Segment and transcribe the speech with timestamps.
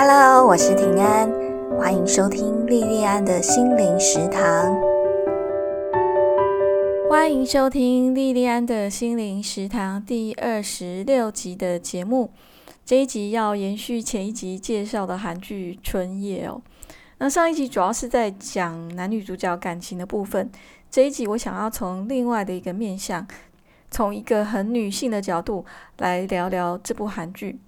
[0.00, 1.28] Hello，我是平安，
[1.76, 4.78] 欢迎收听莉莉安的心灵食堂。
[7.10, 12.30] 欢迎收听莉莉安的心灵食堂第二十六集的节目。
[12.84, 16.62] 这一集要延续前一集介绍的韩剧《春夜》哦。
[17.18, 20.48] 那上一集主要是在讲男女主角感情的部分，
[20.88, 23.26] 这一集我想要从另外的一个面向，
[23.90, 27.58] 从一个很女性的角度来聊聊这部韩剧。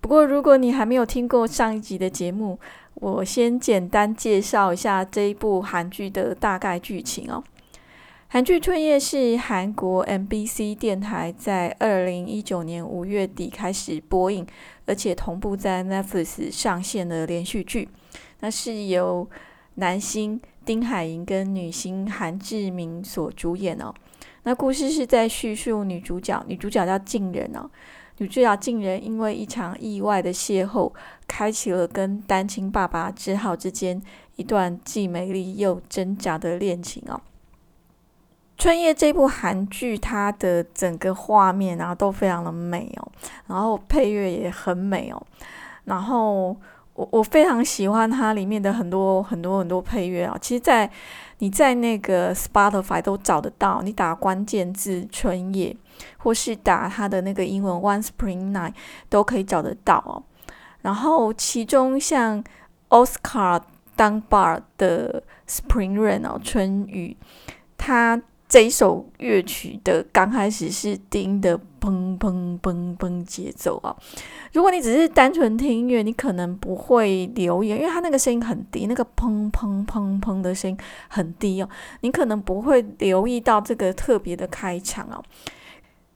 [0.00, 2.58] 不过，如果你还没有听过上一集的节目，
[2.94, 7.42] 我先简单介绍一下这一部韩剧的大概剧情哦。
[8.28, 14.46] 韩剧《春夜》是韩国 MBC 电台在二零一九年五月底开始播映，
[14.84, 17.88] 而且同步在 Netflix 上线的连续剧。
[18.40, 19.28] 那是由
[19.76, 23.94] 男星丁海寅跟女星韩志明所主演哦。
[24.42, 27.70] 那故事是在叙述女主角，女主角叫静人哦。
[28.18, 30.92] 女主角竟然因为一场意外的邂逅，
[31.26, 34.00] 开启了跟单亲爸爸之浩之间
[34.36, 37.20] 一段既美丽又真假的恋情哦。
[38.58, 43.12] 春夜这部韩剧，它的整个画面啊都非常的美哦，
[43.48, 45.22] 然后配乐也很美哦，
[45.84, 46.56] 然后
[46.96, 50.36] 我我非常喜欢它里面的很多很多很多配乐啊。
[50.40, 50.90] 其实，在
[51.38, 55.76] 你在那个 Spotify 都找得到，你打关键字“春夜”。
[56.18, 58.74] 或是打它的那个英文 One Spring Night
[59.08, 60.22] 都可以找得到哦。
[60.82, 62.44] 然后其中像
[62.90, 63.62] Oscar
[63.96, 67.16] Dunbar 的 Spring Rain 哦，春雨，
[67.78, 73.94] 它这一首乐曲的刚开始是叮的砰砰砰砰节奏啊。
[74.52, 81.68] 如果你只是单纯听音乐，你可能不会留意，因为它那个声音很低，那个砰砰砰砰的声音很低哦，
[82.00, 85.22] 你可能不会留意到这个特别的开场哦。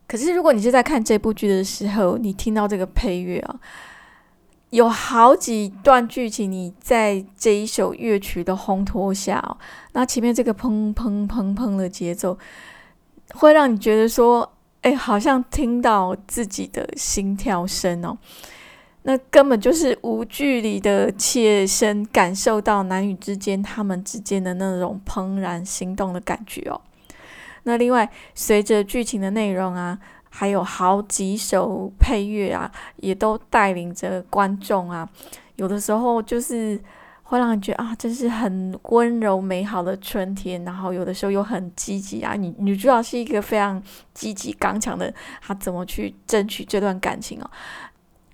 [0.06, 3.61] 可是，如果你是在看这部剧的时候，你听到这个配乐啊，
[4.70, 9.58] 有好几段剧情，你在这一首乐曲的烘托下哦，
[9.92, 12.38] 那前面这个砰砰砰砰的节奏，
[13.34, 18.16] 会让你觉得说，哎，好像听到自己的心跳声哦，
[19.03, 26.80] 那根本就是无距离的切身感受到男女之间他们之间的那种怦然心动的感觉哦。
[27.64, 29.98] 那另外，随着剧情的内容啊，
[30.30, 35.06] 还有好几首配乐啊，也都带领着观众啊，
[35.56, 36.80] 有的时候就是
[37.24, 40.64] 会让人觉得啊，真是很温柔美好的春天。
[40.64, 43.82] 然后有的时候又很积极啊，女女主角是一个非常
[44.14, 47.50] 积极刚强的，她怎么去争取这段感情哦？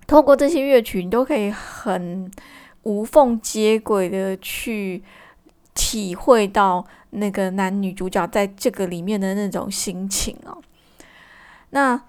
[0.05, 2.31] 透过这些乐曲，你都可以很
[2.83, 5.03] 无缝接轨的去
[5.73, 6.85] 体会到。
[7.11, 10.61] 那个男女主角在这个里面的那种心情哦，
[11.71, 12.01] 那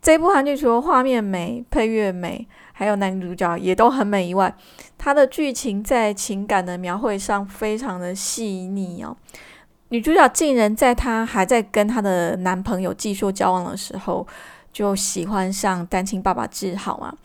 [0.00, 4.54] 这部韩剧除了画面美、配乐美，还有男主角也都很美以外，
[4.98, 9.16] 它的剧情在情感的描绘上非常的细腻哦。
[9.88, 14.26] 女主角竟然在她还在跟她的男朋友继续交往的时候，
[14.72, 17.16] 就喜欢上单亲爸爸志浩嘛。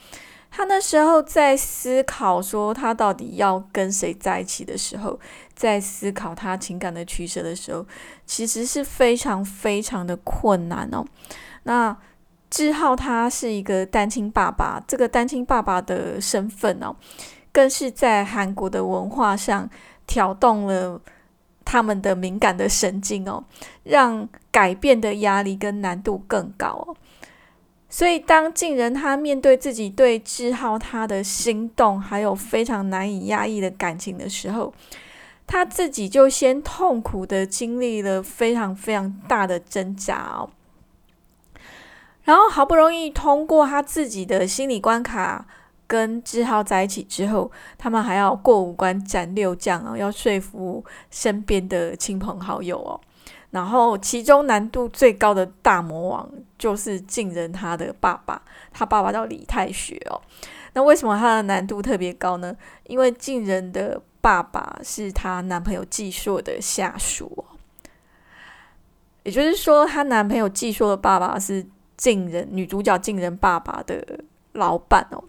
[0.52, 5.20] 她那时候在思考说，她到底要跟谁在一起的时候。
[5.54, 7.86] 在思考他情感的取舍的时候，
[8.26, 11.04] 其实是非常非常的困难哦。
[11.64, 11.96] 那
[12.50, 16.96] 志浩他是一个单亲爸爸，这个单亲爸爸的身份哦，
[17.52, 19.70] 更是在韩国的文化上
[20.08, 21.00] 挑动了
[21.64, 23.44] 他们的敏感的神经哦，
[23.84, 26.96] 让改变的压力跟难度更高。
[27.92, 34.72] 所以当静人他面对自己对志浩他的心动，还有非常难以压抑的感情的时候，
[35.48, 40.50] 他自己就先痛苦的经历了非常非常大的挣扎哦，
[42.30, 45.48] 然后好不容易通过他自己的心理关卡，
[45.88, 53.02] 跟志浩在一起之后，他们还要过五关斩六将哦，要说服身边的亲朋好友哦，
[53.50, 56.30] 然后其中难度最高的大魔王
[56.60, 58.40] 就是晋人他的爸爸，
[58.72, 60.22] 他爸爸叫李泰学哦，
[60.74, 62.56] 那为什么他的难度特别高呢？
[62.84, 64.00] 因为晋人的。
[64.22, 67.56] 爸爸是她男朋友季硕的下属哦，
[69.24, 71.66] 也就是说，她男朋友季硕的爸爸是
[72.00, 74.02] 晋人女主角晋人爸爸的
[74.54, 75.22] 老板哦。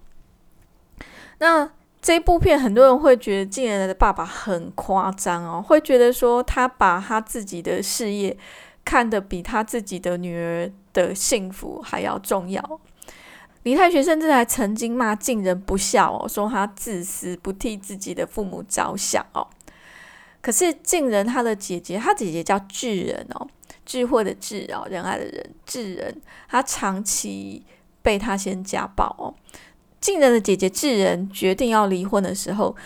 [1.41, 1.69] 那
[2.01, 8.37] 这部片很多人会觉得晋人的爸爸很夸张哦，会觉得说他把他自己的事业
[8.85, 12.81] 看得比他自己的女儿的幸福还要重要。
[13.65, 19.47] 李太学甚至还曾经骂晋人不孝哦，说他自私，不替自己的父母着想哦。
[20.41, 23.47] 可是晋人他的姐姐，他姐姐叫巨人哦，
[23.91, 27.61] 智慧的智哦，仁爱的人，智人，他长期
[28.03, 29.35] 被他先家暴哦。
[30.01, 32.77] 静人的姐姐智人决定要离婚的时候，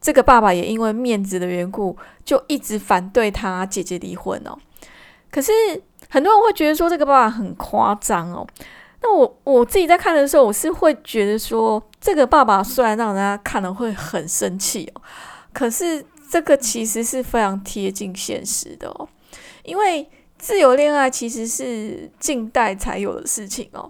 [0.00, 4.58] 这个爸爸也因为面子的缘故，就一直反对他姐姐离婚哦。
[5.30, 5.52] 可是
[6.08, 8.44] 很多人会觉得说这个爸爸很夸张哦。
[9.02, 15.02] 那我我自己在看的时候，我是会觉得说，这个爸爸虽然让人家看了会很生气哦，
[15.52, 19.08] 可是这个其实是非常贴近现实的哦。
[19.70, 20.04] 因为
[20.36, 23.88] 自由恋爱其实是近代才有的事情哦。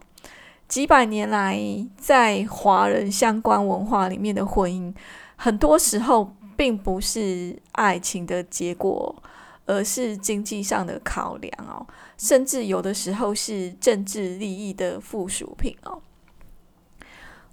[0.69, 1.59] 几百年来，
[1.97, 4.95] 在华人相关文化里面的婚姻，
[5.37, 9.23] 很多时候并不是爱情的结果，
[9.65, 11.87] 而是经济上的考量哦，
[12.19, 16.03] 甚至有的时候是政治利益的附属品哦。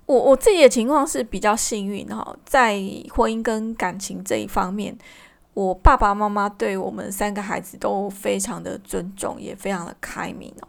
[0.05, 2.75] 我我自己的情况是比较幸运哈，在
[3.09, 4.97] 婚姻跟感情这一方面，
[5.57, 10.67] 我爸爸妈妈对我们三个孩子都非常的尊重，也非常的开明哦。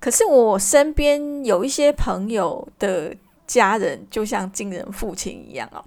[0.00, 3.14] 可是我身边有一些朋友的
[3.46, 5.80] 家人，就像惊人父亲一样哦。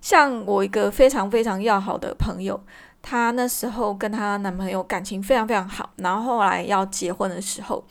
[0.00, 2.58] 像我一个非常非常要好的朋友，
[3.02, 7.84] 她那时候跟她男朋友感情非常非常好，然后后来要结婚的时候，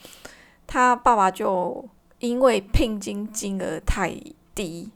[0.66, 1.88] 她爸爸就
[2.18, 4.12] 因为聘金金额太
[4.56, 4.90] 低，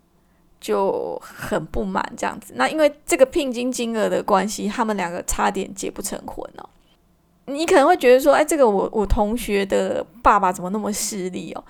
[0.62, 2.54] 就很不满这样子。
[2.56, 6.68] 那因为这个聘金金额的关系，他们两个差点结不成婚哦。
[7.46, 11.64] 你可能会觉得说，哎，这个我我同学的爸爸怎么那么势利哦？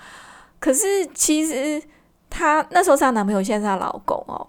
[0.61, 1.83] 可是其实
[2.29, 4.47] 她那时候是她男朋友，现在是她老公哦。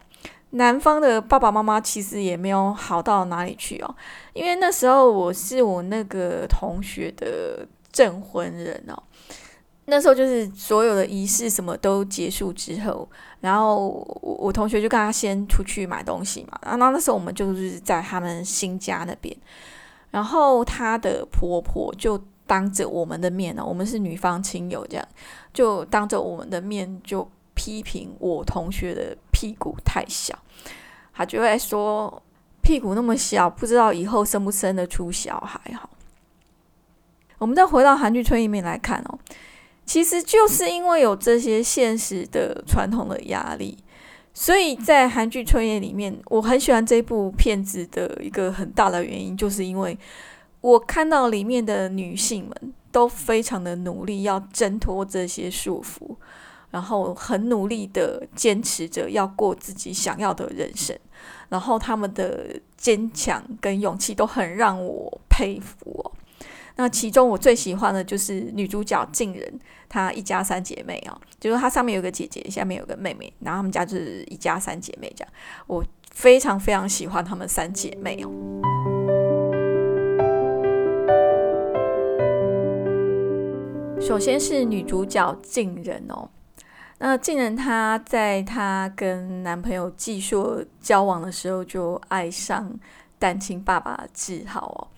[0.51, 3.95] 男方的爸爸妈妈其实也没有好到哪里去哦，
[4.34, 9.01] 因为那时候我是我那个同学的证婚人哦。
[9.85, 13.07] 那时候就是所有的仪式什么都结束之后，
[13.41, 13.89] 然后
[14.21, 19.35] 我我同学就跟他先出去买东西嘛，然后那时候我们就是在他们新家那边。
[20.12, 25.07] 然后她的婆婆就当着我们的面呢，我们是女方亲友，这样
[25.51, 30.38] 就当着我们的面就批评我同学的屁股太小，
[31.13, 32.21] 她就会说
[32.62, 35.89] 屁股那么小，不知道以后生不生得出小孩哈。
[37.39, 39.18] 我们再回到韩剧村里面来看哦，
[39.85, 43.77] 其实就是因为有这些现实的传统的压力。
[44.35, 49.95] 所以在韩剧《春夜》里面，我很喜欢这部片子的一个很大的原因，就是因为
[50.59, 56.15] 我看到里面的女性们都非常的努力要挣脱这些束缚，
[56.71, 60.97] 然后很努力的坚持着要过自己想要的人生，
[61.50, 66.12] 然后他们的坚强跟勇气都很让我佩服哦。
[66.75, 75.33] 那其中我最喜欢的就是女主角静人，她一家三姐妹哦，就是她上面有个姐姐，下面有个妹妹，然后他们家就是一家三姐妹这样。
[75.67, 78.31] 我非常非常喜欢她们三姐妹哦。
[84.01, 86.27] 首先是女主角静人哦，
[86.97, 92.77] 那静人她在她跟男朋友纪硕交往的时候就爱上
[93.19, 94.93] 单亲爸爸志浩哦。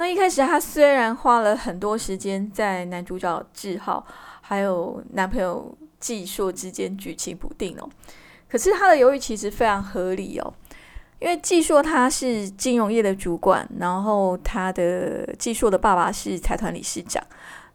[0.00, 4.06] 那一开始，她虽然花了很多时间在男主角志浩
[4.40, 7.86] 还有男朋友季硕之间举棋不定哦，
[8.48, 10.54] 可是她的犹豫其实非常合理哦，
[11.18, 17.22] 因为季硕他是金融业的主管，然后他的季硕的爸爸是财团理事长，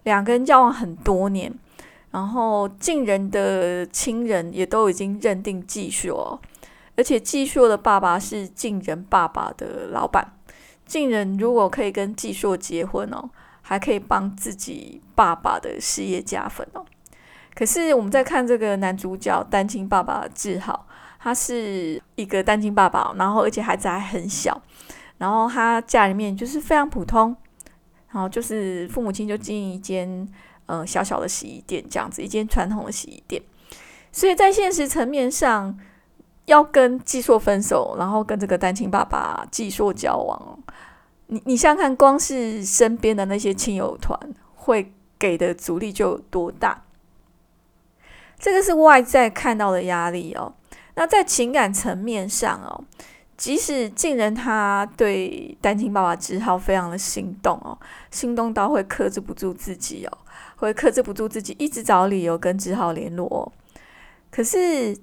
[0.02, 1.54] 两个人交往很多年，
[2.10, 6.42] 然后近人的亲人也都已经认定季硕，
[6.98, 10.32] 而且季硕的爸爸是近人爸爸的老板。
[10.86, 13.30] 竟然如果可以跟季硕结婚哦，
[13.62, 16.86] 还可以帮自己爸爸的事业加分哦。
[17.54, 20.86] 可是我们在看这个男主角单亲爸爸志浩，
[21.20, 24.62] 他是一个单亲爸爸，然后而且孩子还很小，
[25.18, 27.36] 然后他家里面就是非常普通，
[28.12, 30.28] 然后就是父母亲就经营一间
[30.68, 33.42] 呃小小的洗衣店这样子，一间传统的洗衣店，
[34.12, 35.78] 所以在现实层面上。
[36.48, 40.60] 要跟季硕分手，然后跟这个单亲爸爸季硕交往，
[41.28, 44.20] 你你想想看，光是身边的那些亲友团
[44.54, 46.84] 会给的阻力就有多大？
[48.38, 50.54] 这个是外在看到的压力哦。
[50.96, 52.84] 那在情感层面上哦，
[53.38, 57.78] 即使近人他对单亲爸爸志浩非常的心动哦，
[58.12, 60.18] 心动到会克制不住自己哦，
[60.58, 63.28] 会克制不住自己，一直找理由跟志浩联络。
[63.28, 63.52] 哦
[64.32, 64.98] 可是。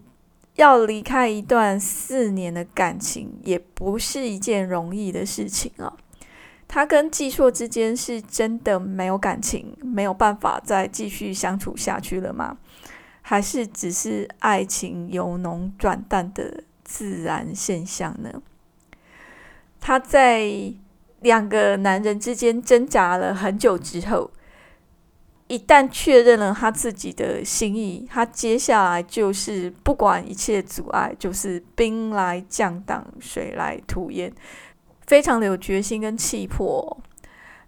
[0.57, 5.91] 要离开一段四年的感情，也不是一件容易的事情啊。
[6.75, 12.57] 他跟季硕之间是真的没有感情，没有办法再继续相处下去了吗？
[13.21, 18.41] 还是只是爱情由浓转淡的自然现象呢？
[19.83, 20.73] 他在
[21.21, 24.31] 两个男人之间挣扎了很久之后。
[25.49, 34.33] 一旦确认了他自己的心意，他接下来就是不管一切阻碍，就是兵来将挡，水来土掩，
[35.13, 36.97] 非常的有决心跟气魄。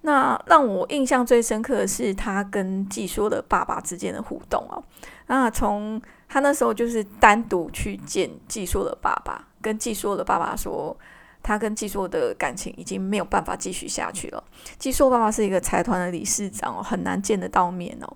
[0.01, 4.83] 那让我印象最深刻的是他跟季说的爸爸之间的互动哦。
[5.27, 10.97] 那从他那时候就是单独去见季说的爸爸，跟季说的爸爸说，
[11.43, 14.43] 他跟季说的感情已经没有办法继续下去了。
[14.79, 18.11] 季说爸爸是一个财团的理事长哦，很难见得到面哦。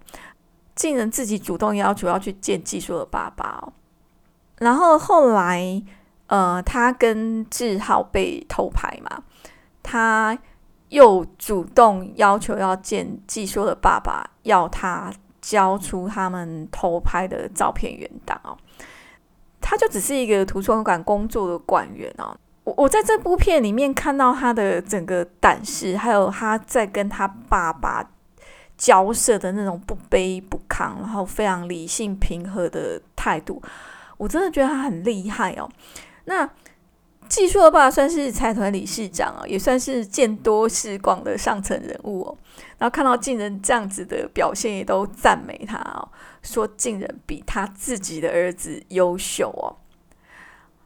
[0.75, 3.73] 竟然自己主动要求要去见季说的爸爸哦。
[4.57, 5.83] 然后后来，
[6.29, 9.25] 呃，他跟志浩被偷拍嘛，
[9.83, 10.39] 他。
[10.91, 18.57] 又主动要求要见季说的爸爸，要他交出他们偷拍的照片原档哦。
[19.61, 22.35] 他就只是一个图书馆工作的馆员哦。
[22.65, 28.03] 我我在这部片里面看到他的整个胆识，还有他在跟他爸爸
[28.79, 33.63] 交涉的那种不卑不亢，然后非常理性平和的态度，
[34.17, 35.69] 我真的觉得他很厉害哦。
[36.29, 36.49] 那。
[37.29, 42.35] 技术的爸算是财团理事长啊，也算是见多识广的上层人物哦。
[42.79, 46.09] 然后看到晋人这样子的表现，也都赞美他哦，
[46.43, 49.77] 说晋人比他自己的儿子优秀哦。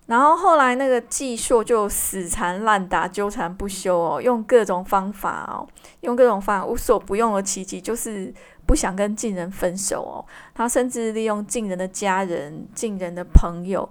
[0.07, 5.63] 然后后来那个季硕就死缠烂打、纠缠不休哦，用各种方法哦，
[6.01, 8.35] 用各种方法无所不用的奇迹，就是
[8.67, 10.27] 不想跟晋人分手哦。
[10.57, 13.89] 他甚至利用晋人的家人、晋人的朋友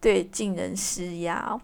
[0.00, 1.60] 对晋人施压。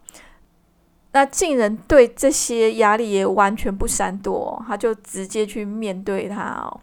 [1.13, 6.81] 那晋人对这些压力也完全不闪躲，他就直接去面对他哦。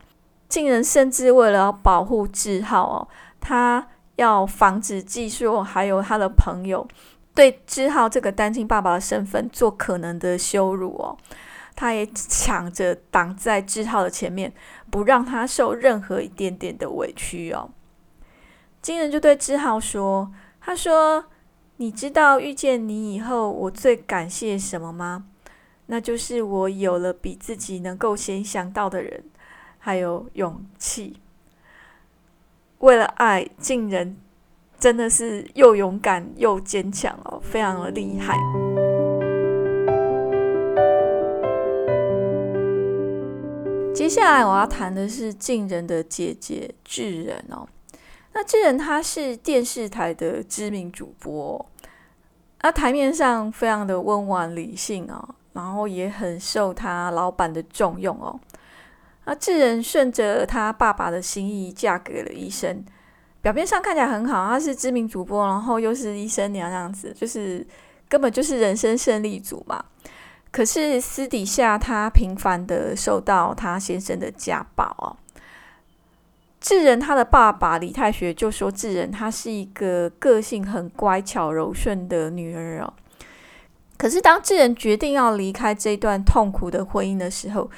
[0.50, 3.07] 晋人甚至为了保护志浩哦，
[3.39, 6.88] 他要防止技术还有他的朋友
[7.36, 11.15] 对志浩这个单亲爸爸的身份做可能的羞辱哦。
[11.75, 14.51] 他也抢着挡在志浩的前面，
[14.89, 17.69] 不让他受任何一点点的委屈哦。
[18.81, 21.25] 金人就对志浩说：“他说。”
[21.83, 25.25] 你知道遇见你以后，我最感谢什么吗？
[25.87, 29.21] 那就是我有了比自己能够先想到的人，
[29.79, 31.17] 还有勇气。
[32.77, 34.15] 为了爱，竟然
[34.79, 38.33] 真的是又勇敢又坚强哦，非常的厉害。
[43.93, 47.67] 接下来我要谈的是晋人的姐姐智人哦。
[48.31, 51.69] 那智人他是电视台的知名主播。
[52.63, 58.39] 那台面上非常的温婉理性哦，然后也很受他老板的重用哦。
[59.25, 62.84] 那智人顺着他爸爸的心意嫁给了医生，
[63.41, 67.65] 表面上看起来很好，他是知名主播，然后又是医生娘这样子，就是
[68.10, 69.84] 根本就是人生胜利组嘛。
[70.50, 75.17] 可是私底下他频繁的受到他先生的家暴哦。
[76.63, 82.93] 智仁他的爸爸李太学就说：“智仁她是一个个性很乖巧柔顺的女儿哦。
[83.98, 87.70] 可是当智仁决定要离开这段痛苦的婚姻的时候，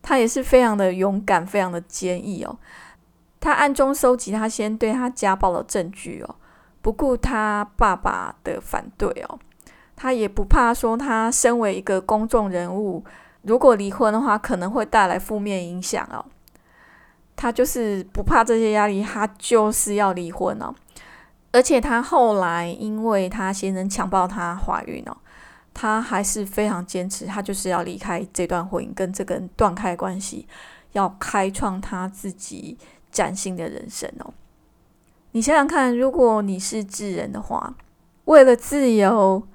[0.00, 2.58] 他也是非常的勇敢，非常的坚毅哦。
[3.38, 6.36] 他暗中收集他先对他家暴的证据哦，
[6.80, 9.38] 不顾他爸爸的反对哦，
[9.94, 13.04] 他也不怕说他身为一个公众人物，
[13.42, 16.24] 如果离婚的话，可能会带来负面影响哦。”
[17.36, 20.74] 他就是不怕这些压力，他就是要离婚哦。
[21.52, 25.16] 而且他后来，因为他先生强暴她怀孕哦，
[25.72, 30.46] 他还是非常坚持，他就是要离开这段婚姻，跟这个人断开关系，
[30.92, 32.76] 要开创他自己
[33.10, 34.34] 崭新的人生哦。
[35.32, 37.74] 你想想看，如果你是智人的话，
[38.24, 39.46] 为了自由，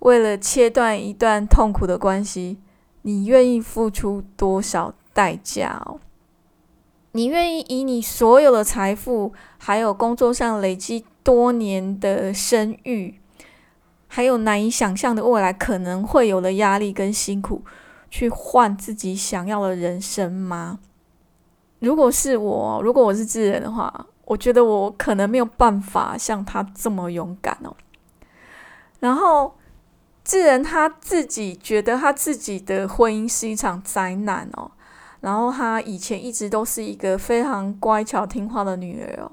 [0.00, 2.58] 为了切断一段痛苦的关系，
[3.02, 5.98] 你愿意付出多少代价哦？
[7.16, 13.20] 你愿意以你所有的财富，还有工作上累积多年的声誉，
[14.08, 17.62] 还有难以想象的未来可能会有的压力跟辛苦，
[18.10, 20.80] 去换自己想要的人生吗？
[21.78, 27.76] 如果是我，如果我是智人的话，我觉得我可能没有办法像他这么勇敢哦。
[28.98, 29.54] 然后，
[30.24, 34.72] 智人他自己觉得他自己的婚姻是一场灾难哦。
[35.24, 39.32] 然后她以前一直都是一个非常乖巧听话的女儿哦，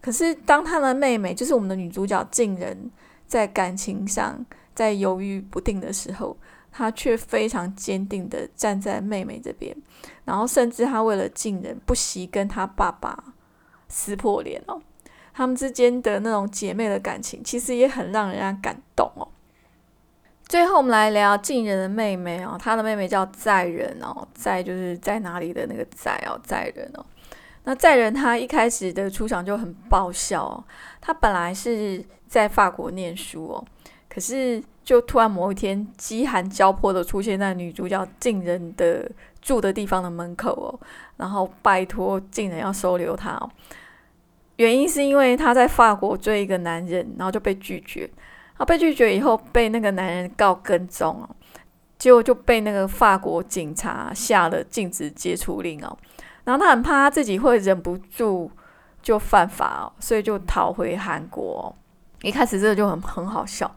[0.00, 2.90] 可是当她的妹妹，就是我们的女主角静人，
[3.28, 4.44] 在感情上
[4.74, 6.36] 在犹豫不定的时候，
[6.72, 9.76] 她却非常坚定的站在妹妹这边，
[10.24, 13.32] 然后甚至她为了静人不惜跟她爸爸
[13.88, 14.82] 撕破脸哦，
[15.32, 19.28] 他们之间的那种姐妹的感情，其实也很让人家感动哦。
[20.50, 27.06] 最后，我们来聊晋人的妹妹哦，她的妹妹叫载人哦，载就是在哪里的那个载哦，载人哦。
[27.62, 30.64] 那载人他一开始的出场就很爆笑哦，
[31.00, 33.64] 他本来是在法国念书哦，
[34.08, 39.08] 可是就突然某一天饥寒交迫的出现在女主角静人的
[39.40, 40.80] 住的地方的门口哦，
[41.16, 43.48] 然后拜托静人要收留他哦。
[44.56, 48.10] 原因是因为他在法国追一个男人，然后就被拒绝。
[48.60, 51.30] 他被拒绝以后，被那个男人告跟踪哦，
[51.98, 55.96] 结果就被那个法国警察下了禁止接触令哦。
[56.44, 58.50] 然后他很怕他自己会忍不住
[59.00, 61.74] 就犯法哦，所以就逃回韩国。
[62.20, 63.74] 一开始这个就很很好笑。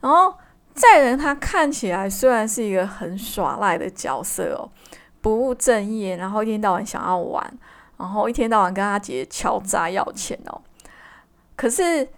[0.00, 0.32] 然后
[0.72, 4.70] 在人他看起来虽然是一个很耍赖的角色哦，
[5.20, 7.58] 不务正业，然后一天到晚想要玩。
[7.98, 10.62] 然后一天到晚跟他姐敲诈要钱哦，
[11.56, 12.08] 可是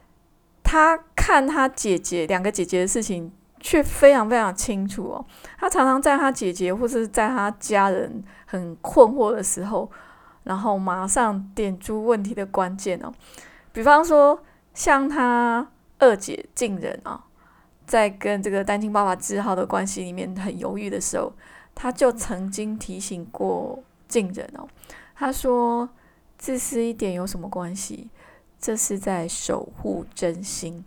[0.75, 5.25] 他看他姐姐两个姐姐的事情却非常非常清楚哦。
[5.57, 9.89] 他常常在他姐姐或是在他家人很困惑的时候，
[10.43, 13.15] 然后马上点出问题的关键哦。
[13.73, 14.43] 比方说，
[14.75, 15.65] 像他
[16.01, 17.25] 二姐静人啊，
[17.87, 21.33] 在跟这个单亲爸爸志浩的关系里面很犹豫的时候，
[21.73, 24.67] 他就曾经提醒过静人哦。
[25.15, 25.89] 他说
[26.37, 28.11] ：“自私一点有什么关系？
[28.65, 30.83] 这是在守护真心。”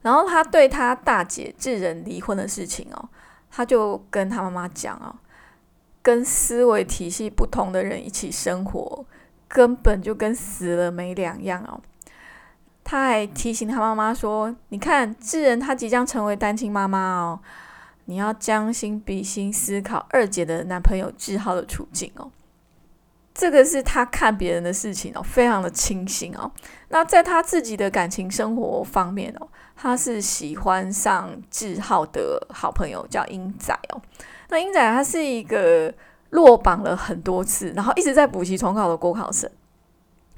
[0.00, 3.10] 然后他对他大姐智人离婚的事情哦，
[3.50, 5.14] 他就跟他妈妈讲哦，
[6.00, 9.04] 跟思维体系不同的人一起生活，
[9.46, 11.78] 根本就跟死了没两样哦。
[12.82, 17.40] 他还提醒他妈妈说：“你看智人他即将成为单亲妈妈哦，
[18.06, 22.32] 你要将心比心思考二姐的男朋友志浩的处境哦。”
[23.34, 26.50] 这个是他看别人的事情哦，非常的清醒哦。
[26.88, 34.00] 那在他自己的感情生活方面哦，他是喜欢上志浩的好朋友叫英仔哦。
[34.50, 35.92] 那英仔他是一个
[36.30, 39.50] 落榜了很多次，然后一直在补习重考的国考生。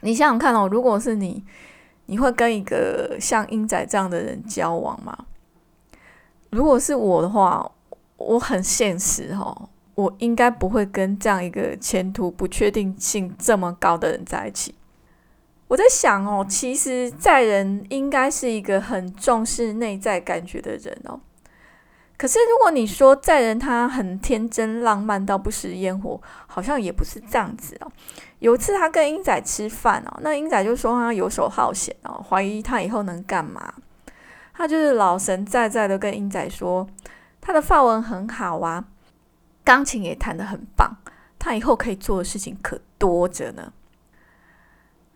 [0.03, 1.45] 你想想看哦，如果是你，
[2.07, 5.17] 你会跟一个像英仔这样的人交往吗？
[6.51, 7.69] 如果是我的话，
[8.17, 9.69] 我很现实哦。
[9.95, 14.75] 我应该不会跟这样一个前途不确定性这么高的人在一起。
[15.69, 21.21] 我在想哦，其实在人应该是一个很重视内在感觉的人哦。
[22.17, 27.91] 可是如果你说在人他很天真浪漫到不食烟火，好像也不是这样子哦。
[28.39, 33.75] 有一次他跟英仔吃饭哦，那英仔就说他游手好闲哦，怀疑他以后能干嘛。
[34.53, 36.87] 他就是老神在在的跟英仔说，
[37.41, 38.85] 他的发文很好啊。
[39.65, 40.97] 钢琴也弹得很棒，
[41.39, 43.73] 他以后可以做的事情可多着呢。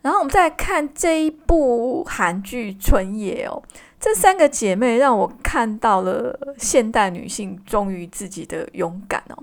[0.01, 3.63] 然后我们再看这一部韩剧《春野》哦，
[4.01, 9.43] 这三个姐妹让我看到了现代女性忠于自己的勇敢哦。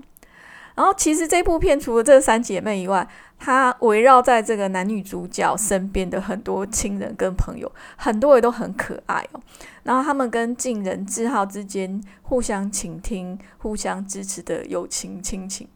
[0.76, 3.08] 然后其实这部片除了这三姐妹以外，
[3.38, 9.40] 它围绕在这个男女主角身边的很多亲人跟朋友，很多也都很可爱哦。
[9.82, 15.66] 然后他们跟近人志浩之间互相倾听、互相支持的友情亲情，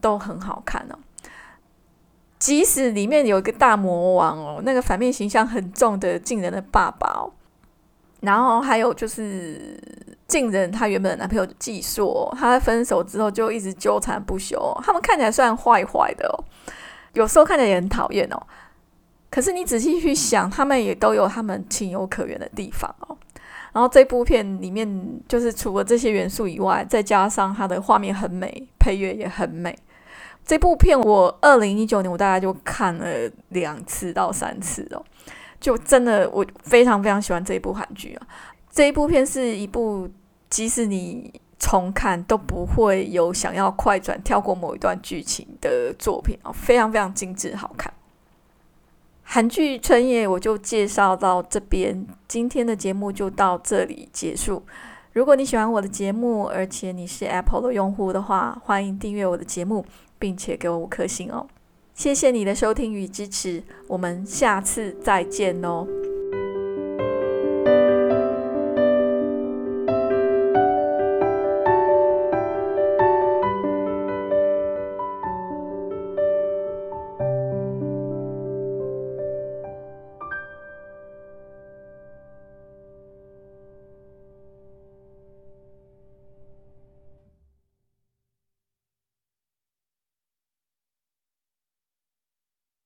[0.00, 0.98] 都很好看哦。
[2.38, 7.30] 即使里面有一个大魔王哦，那个反面形象很重的近人的爸爸哦，
[8.20, 9.78] 然后还有就是。
[10.30, 14.56] 近人她原本的男朋友季硕，他在分手之后就一直纠缠不休。
[14.80, 16.38] 他们看起来算坏坏的哦，
[17.14, 18.40] 有时候看起来也很讨厌哦。
[19.28, 23.18] 可是你仔细去想，他们也都有他们情有可原的地方哦。
[23.72, 29.76] 然后这部片里面，就是除了这些元素以外，再加上它的画面很美，配乐也很美。
[30.46, 33.04] 这部片我二零一九年我大概就看了
[33.48, 35.04] 两次到三次哦，
[35.60, 38.26] 就真的我非常非常喜欢这一部韩剧啊。
[38.70, 40.08] 这一部片是一部。
[40.50, 47.94] 即使你重看都不会有想要快转跳过某一段剧情的作品啊，非常非常精致好看。
[49.22, 54.64] 韩剧《春夜》我就介绍到这边，今天的节目就到这里结束。
[55.12, 59.86] 如果你喜欢我的节目，而且你是 Apple 的用户的话，欢迎订阅我的节目，
[60.18, 61.46] 并且给我五颗星哦。
[62.00, 65.86] 谢谢你的收听与支持，我们下次再见哦。